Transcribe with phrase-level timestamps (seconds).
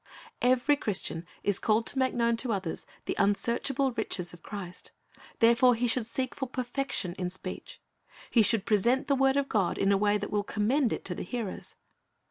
[0.41, 4.91] Every Christian is called to make known to others the unsearchable riches of Christ;
[5.37, 7.79] therefore he should seek for perfection in speech.
[8.31, 11.13] He should present the word of God in a way that will commend it to
[11.13, 11.75] the hearers.